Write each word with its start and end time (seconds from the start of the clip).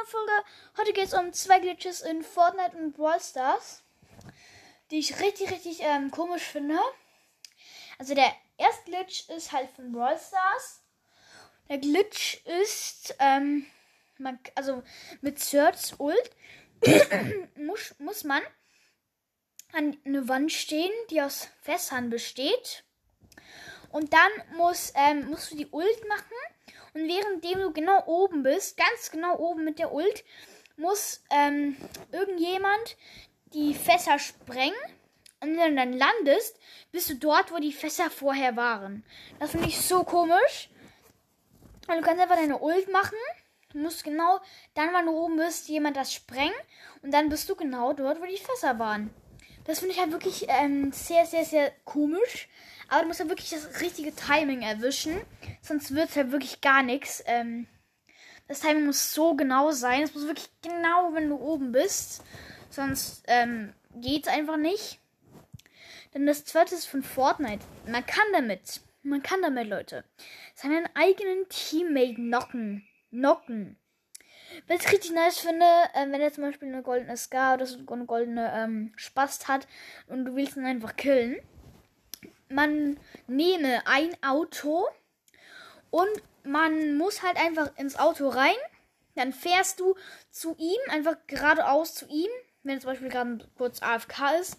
neuen 0.00 0.06
Folge. 0.06 0.32
Heute 0.78 0.92
geht 0.92 1.06
es 1.06 1.14
um 1.14 1.32
zwei 1.32 1.58
Glitches 1.58 2.00
in 2.00 2.22
Fortnite 2.22 2.76
und 2.76 2.92
Brawl 2.92 3.20
Stars, 3.20 3.82
die 4.90 4.98
ich 4.98 5.20
richtig, 5.20 5.50
richtig 5.50 5.80
ähm, 5.82 6.10
komisch 6.10 6.42
finde. 6.42 6.78
Also 7.98 8.14
der 8.14 8.32
erste 8.56 8.90
Glitch 8.90 9.28
ist 9.28 9.52
halt 9.52 9.70
von 9.70 9.92
Brawl 9.92 10.18
Stars. 10.18 10.82
Der 11.68 11.78
Glitch 11.78 12.40
ist, 12.62 13.14
ähm, 13.18 13.66
man, 14.18 14.38
also 14.54 14.82
mit 15.20 15.38
Search 15.38 15.98
Ult 15.98 16.30
muss, 17.56 17.94
muss 17.98 18.24
man 18.24 18.42
an 19.72 19.96
eine 20.04 20.28
Wand 20.28 20.50
stehen, 20.52 20.92
die 21.10 21.20
aus 21.20 21.48
Fässern 21.62 22.10
besteht. 22.10 22.84
Und 23.90 24.12
dann 24.12 24.30
muss, 24.56 24.92
ähm, 24.94 25.28
musst 25.28 25.50
du 25.50 25.56
die 25.56 25.68
Ult 25.70 26.08
machen 26.08 26.36
und 26.94 27.08
währenddem 27.08 27.60
du 27.60 27.72
genau 27.72 28.02
oben 28.06 28.42
bist, 28.42 28.76
ganz 28.76 29.10
genau 29.10 29.36
oben 29.38 29.64
mit 29.64 29.78
der 29.78 29.92
Ult, 29.92 30.24
muss 30.76 31.22
ähm, 31.30 31.76
irgendjemand 32.12 32.96
die 33.52 33.74
Fässer 33.74 34.18
sprengen. 34.18 34.74
Und 35.40 35.56
wenn 35.56 35.70
du 35.70 35.76
dann 35.76 35.92
landest, 35.92 36.58
bist 36.92 37.08
du 37.10 37.14
dort, 37.14 37.52
wo 37.52 37.58
die 37.58 37.72
Fässer 37.72 38.10
vorher 38.10 38.56
waren. 38.56 39.04
Das 39.38 39.52
finde 39.52 39.68
ich 39.68 39.80
so 39.80 40.04
komisch. 40.04 40.68
Und 41.88 41.96
du 41.96 42.02
kannst 42.02 42.20
einfach 42.20 42.36
deine 42.36 42.58
Ult 42.58 42.90
machen. 42.92 43.16
Du 43.72 43.78
musst 43.78 44.04
genau 44.04 44.40
dann, 44.74 44.92
wenn 44.92 45.06
du 45.06 45.12
oben 45.12 45.36
bist, 45.36 45.68
jemand 45.68 45.96
das 45.96 46.12
sprengen. 46.12 46.54
Und 47.02 47.12
dann 47.12 47.28
bist 47.28 47.48
du 47.48 47.54
genau 47.54 47.92
dort, 47.92 48.20
wo 48.20 48.26
die 48.26 48.36
Fässer 48.36 48.78
waren. 48.78 49.10
Das 49.64 49.78
finde 49.78 49.94
ich 49.94 50.00
halt 50.00 50.12
wirklich 50.12 50.46
ähm, 50.48 50.92
sehr, 50.92 51.24
sehr, 51.26 51.44
sehr 51.44 51.72
komisch. 51.84 52.48
Aber 52.88 53.02
du 53.02 53.08
musst 53.08 53.20
ja 53.20 53.28
wirklich 53.28 53.50
das 53.50 53.80
richtige 53.80 54.14
Timing 54.14 54.62
erwischen. 54.62 55.20
Sonst 55.60 55.94
wird 55.94 56.10
es 56.10 56.16
halt 56.16 56.32
wirklich 56.32 56.60
gar 56.60 56.82
nichts. 56.82 57.22
Ähm, 57.26 57.66
das 58.48 58.60
Timing 58.60 58.86
muss 58.86 59.14
so 59.14 59.34
genau 59.34 59.70
sein. 59.70 60.02
Es 60.02 60.14
muss 60.14 60.26
wirklich 60.26 60.50
genau, 60.62 61.14
wenn 61.14 61.28
du 61.28 61.36
oben 61.36 61.72
bist. 61.72 62.24
Sonst 62.70 63.22
ähm, 63.26 63.74
geht 63.94 64.26
es 64.26 64.32
einfach 64.32 64.56
nicht. 64.56 64.98
Dann 66.12 66.26
das 66.26 66.44
zweite 66.44 66.74
ist 66.74 66.86
von 66.86 67.02
Fortnite. 67.02 67.64
Man 67.86 68.04
kann 68.04 68.26
damit, 68.32 68.80
man 69.02 69.22
kann 69.22 69.42
damit, 69.42 69.68
Leute, 69.68 70.04
seinen 70.54 70.88
eigenen 70.94 71.48
Teammate 71.48 72.14
knocken. 72.14 72.86
Knocken. 73.10 73.76
Was 74.66 74.84
ich 74.84 74.92
richtig 74.92 75.12
nice 75.12 75.38
finde, 75.38 75.64
äh, 75.94 76.10
wenn 76.10 76.20
er 76.20 76.32
zum 76.32 76.44
Beispiel 76.44 76.68
eine 76.68 76.82
goldene 76.82 77.16
Scar 77.16 77.54
oder 77.54 77.66
so 77.66 77.78
eine 77.78 78.06
goldene 78.06 78.52
ähm, 78.52 78.92
Spast 78.96 79.46
hat 79.46 79.68
und 80.08 80.24
du 80.24 80.34
willst 80.34 80.56
ihn 80.56 80.64
einfach 80.64 80.96
killen. 80.96 81.36
Man 82.48 82.98
nehme 83.28 83.86
ein 83.86 84.10
Auto 84.24 84.88
und 85.90 86.10
man 86.44 86.96
muss 86.96 87.22
halt 87.22 87.36
einfach 87.36 87.76
ins 87.76 87.98
Auto 87.98 88.28
rein. 88.28 88.56
Dann 89.14 89.32
fährst 89.32 89.80
du 89.80 89.96
zu 90.30 90.54
ihm, 90.56 90.78
einfach 90.88 91.16
geradeaus 91.26 91.94
zu 91.94 92.06
ihm, 92.06 92.30
wenn 92.62 92.76
er 92.76 92.80
zum 92.80 92.90
Beispiel 92.90 93.08
gerade 93.08 93.48
kurz 93.56 93.82
AFK 93.82 94.40
ist. 94.40 94.56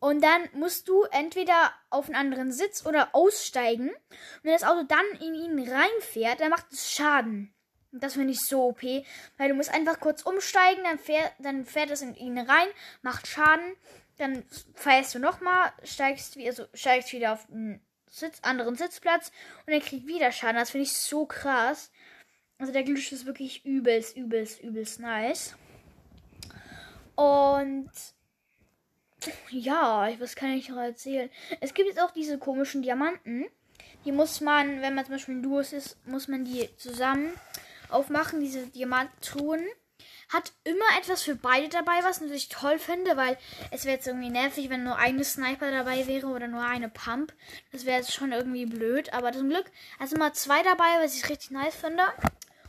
Und 0.00 0.22
dann 0.22 0.48
musst 0.52 0.88
du 0.88 1.02
entweder 1.04 1.72
auf 1.90 2.06
einen 2.06 2.14
anderen 2.14 2.52
Sitz 2.52 2.86
oder 2.86 3.14
aussteigen. 3.14 3.88
Und 3.88 4.44
wenn 4.44 4.52
das 4.52 4.62
Auto 4.62 4.84
dann 4.84 5.06
in 5.20 5.34
ihn 5.34 5.68
reinfährt, 5.68 6.40
dann 6.40 6.50
macht 6.50 6.72
es 6.72 6.92
Schaden. 6.92 7.52
Und 7.90 8.02
das 8.02 8.14
finde 8.14 8.32
ich 8.32 8.40
so 8.40 8.68
OP, 8.68 8.82
weil 8.82 9.48
du 9.48 9.54
musst 9.54 9.72
einfach 9.72 9.98
kurz 9.98 10.22
umsteigen, 10.22 10.84
dann 10.84 10.98
fährt, 10.98 11.32
dann 11.38 11.64
fährt 11.64 11.90
es 11.90 12.02
in 12.02 12.14
ihn 12.14 12.38
rein, 12.38 12.68
macht 13.00 13.26
Schaden, 13.26 13.76
dann 14.18 14.44
fährst 14.74 15.14
du 15.14 15.18
nochmal, 15.18 15.72
steigst, 15.82 16.36
also 16.36 16.66
steigst 16.74 17.12
wieder 17.12 17.32
auf 17.32 17.48
einen 17.50 17.80
Sitz, 18.10 18.40
anderen 18.42 18.76
Sitzplatz 18.76 19.30
und 19.66 19.72
er 19.72 19.80
kriegt 19.80 20.06
wieder 20.06 20.32
Schaden. 20.32 20.56
Das 20.56 20.70
finde 20.70 20.84
ich 20.84 20.92
so 20.92 21.26
krass. 21.26 21.90
Also 22.58 22.72
der 22.72 22.82
Glitch 22.82 23.12
ist 23.12 23.26
wirklich 23.26 23.64
übelst, 23.64 24.16
übelst, 24.16 24.62
übelst 24.62 25.00
nice. 25.00 25.54
Und 27.14 27.90
ja, 29.50 30.08
was 30.18 30.36
kann 30.36 30.52
ich 30.52 30.68
noch 30.68 30.76
erzählen? 30.76 31.30
Es 31.60 31.74
gibt 31.74 31.88
jetzt 31.88 32.00
auch 32.00 32.10
diese 32.10 32.38
komischen 32.38 32.82
Diamanten. 32.82 33.46
Die 34.04 34.12
muss 34.12 34.40
man, 34.40 34.80
wenn 34.82 34.94
man 34.94 35.04
zum 35.04 35.14
Beispiel 35.14 35.34
ein 35.36 35.42
Duos 35.42 35.72
ist, 35.72 35.96
muss 36.06 36.28
man 36.28 36.44
die 36.44 36.68
zusammen 36.76 37.32
aufmachen, 37.88 38.40
diese 38.40 38.66
Diamanttruhen. 38.66 39.66
Hat 40.28 40.52
immer 40.64 40.84
etwas 40.98 41.22
für 41.22 41.34
beide 41.34 41.68
dabei, 41.68 42.00
was 42.02 42.16
ich 42.16 42.22
natürlich 42.22 42.48
toll 42.48 42.78
finde, 42.78 43.16
weil 43.16 43.38
es 43.70 43.84
wäre 43.84 43.96
jetzt 43.96 44.06
irgendwie 44.06 44.30
nervig, 44.30 44.68
wenn 44.70 44.84
nur 44.84 44.96
eine 44.96 45.24
Sniper 45.24 45.70
dabei 45.70 46.06
wäre 46.06 46.26
oder 46.26 46.48
nur 46.48 46.62
eine 46.62 46.88
Pump. 46.88 47.32
Das 47.72 47.86
wäre 47.86 47.98
jetzt 47.98 48.12
schon 48.12 48.32
irgendwie 48.32 48.66
blöd. 48.66 49.12
Aber 49.12 49.32
zum 49.32 49.48
Glück 49.48 49.70
also 49.98 50.16
immer 50.16 50.32
zwei 50.32 50.62
dabei, 50.62 51.02
was 51.02 51.16
ich 51.16 51.28
richtig 51.28 51.50
nice 51.50 51.76
finde. 51.76 52.02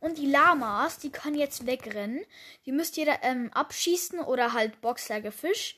Und 0.00 0.18
die 0.18 0.26
Lamas, 0.26 0.98
die 0.98 1.12
können 1.12 1.36
jetzt 1.36 1.66
wegrennen. 1.66 2.24
Die 2.66 2.72
müsst 2.72 2.96
ihr 2.96 3.06
ähm, 3.22 3.52
abschießen 3.52 4.18
oder 4.20 4.52
halt 4.52 4.80
Boxergefisch. 4.80 5.76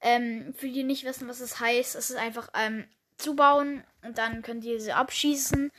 Ähm, 0.00 0.54
für 0.56 0.68
die 0.68 0.82
nicht 0.82 1.04
wissen, 1.04 1.28
was 1.28 1.40
es 1.40 1.50
das 1.50 1.60
heißt, 1.60 1.94
es 1.94 2.10
ist 2.10 2.16
einfach 2.16 2.48
ähm, 2.54 2.86
zubauen 3.16 3.84
und 4.02 4.18
dann 4.18 4.42
könnt 4.42 4.64
ihr 4.64 4.80
sie 4.80 4.92
abschießen. 4.92 5.70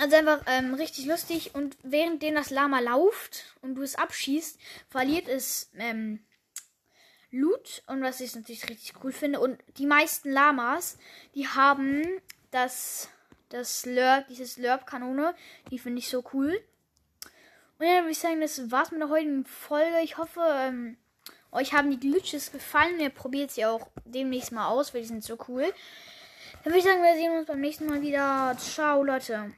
Also 0.00 0.16
einfach 0.16 0.40
ähm, 0.46 0.74
richtig 0.74 1.06
lustig. 1.06 1.54
Und 1.54 1.76
während 1.82 2.22
das 2.22 2.50
Lama 2.50 2.80
lauft 2.80 3.44
und 3.62 3.74
du 3.74 3.82
es 3.82 3.96
abschießt, 3.96 4.58
verliert 4.88 5.28
es 5.28 5.70
ähm, 5.78 6.20
Loot. 7.30 7.82
Und 7.86 8.02
was 8.02 8.20
ich 8.20 8.34
natürlich 8.34 8.68
richtig 8.68 8.94
cool 9.02 9.12
finde. 9.12 9.40
Und 9.40 9.58
die 9.78 9.86
meisten 9.86 10.30
Lamas, 10.30 10.98
die 11.34 11.48
haben 11.48 12.04
das, 12.50 13.08
das 13.48 13.86
Lurp, 13.86 14.26
dieses 14.28 14.56
Lurp-Kanone. 14.56 15.34
Die 15.70 15.78
finde 15.78 15.98
ich 15.98 16.08
so 16.08 16.24
cool. 16.32 16.60
Und 17.78 17.86
ja, 17.86 18.00
würde 18.00 18.10
ich 18.10 18.18
sagen, 18.18 18.40
das 18.40 18.70
war's 18.70 18.90
mit 18.90 19.00
der 19.00 19.10
heutigen 19.10 19.44
Folge. 19.44 20.00
Ich 20.02 20.16
hoffe, 20.16 20.40
ähm, 20.42 20.96
euch 21.52 21.72
haben 21.72 21.90
die 21.90 22.00
Glitches 22.00 22.52
gefallen. 22.52 23.00
Ihr 23.00 23.10
probiert 23.10 23.50
sie 23.50 23.66
auch 23.66 23.88
demnächst 24.04 24.52
mal 24.52 24.68
aus, 24.68 24.94
weil 24.94 25.02
die 25.02 25.08
sind 25.08 25.24
so 25.24 25.38
cool. 25.48 25.72
Dann 26.64 26.72
würde 26.72 26.78
ich 26.78 26.84
sagen, 26.84 27.02
wir 27.02 27.14
sehen 27.14 27.32
uns 27.32 27.46
beim 27.46 27.60
nächsten 27.60 27.86
Mal 27.86 28.02
wieder. 28.02 28.56
Ciao, 28.58 29.02
Leute. 29.02 29.52